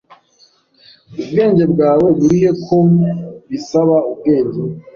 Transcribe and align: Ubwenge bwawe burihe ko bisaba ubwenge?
Ubwenge 1.21 1.63
bwawe 1.73 2.07
burihe 2.19 2.49
ko 2.65 2.75
bisaba 3.49 3.97
ubwenge? 4.11 4.59